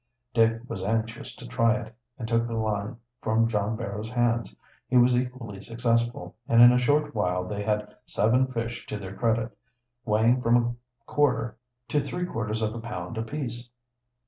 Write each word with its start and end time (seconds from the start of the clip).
Dick 0.33 0.61
was 0.67 0.81
anxious 0.81 1.35
to 1.35 1.45
try 1.45 1.75
it, 1.75 1.93
and 2.17 2.27
took 2.27 2.47
the 2.47 2.55
line 2.55 2.97
from 3.21 3.47
John 3.47 3.75
Barrow's 3.75 4.09
hands. 4.09 4.55
He 4.87 4.97
was 4.97 5.15
equally 5.15 5.61
successful, 5.61 6.35
and 6.49 6.59
in 6.59 6.71
a 6.71 6.79
short 6.79 7.13
while 7.13 7.47
they 7.47 7.61
had 7.61 7.93
seven 8.07 8.47
fish 8.47 8.87
to 8.87 8.97
their 8.97 9.13
credit, 9.15 9.55
weighing 10.03 10.41
from 10.41 10.57
a 10.57 10.73
quarter 11.05 11.55
to 11.89 11.99
three 12.01 12.25
quarters 12.25 12.63
of 12.63 12.73
a 12.73 12.79
pound 12.79 13.15
apiece. 13.19 13.69